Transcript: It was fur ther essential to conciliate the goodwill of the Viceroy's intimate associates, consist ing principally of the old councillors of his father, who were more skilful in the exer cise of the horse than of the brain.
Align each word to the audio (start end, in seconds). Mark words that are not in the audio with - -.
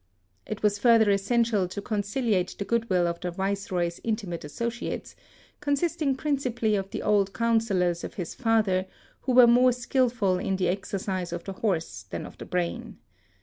It 0.47 0.63
was 0.63 0.79
fur 0.79 0.97
ther 0.97 1.11
essential 1.11 1.67
to 1.67 1.79
conciliate 1.79 2.55
the 2.57 2.65
goodwill 2.65 3.05
of 3.05 3.19
the 3.19 3.29
Viceroy's 3.29 4.01
intimate 4.03 4.43
associates, 4.43 5.15
consist 5.59 6.01
ing 6.01 6.15
principally 6.15 6.73
of 6.75 6.89
the 6.89 7.03
old 7.03 7.33
councillors 7.35 8.03
of 8.03 8.15
his 8.15 8.33
father, 8.33 8.87
who 9.19 9.33
were 9.33 9.45
more 9.45 9.71
skilful 9.71 10.39
in 10.39 10.55
the 10.55 10.65
exer 10.75 10.99
cise 10.99 11.31
of 11.31 11.43
the 11.43 11.53
horse 11.53 12.01
than 12.01 12.25
of 12.25 12.35
the 12.39 12.45
brain. 12.45 12.97